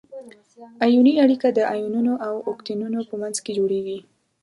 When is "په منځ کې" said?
3.09-3.51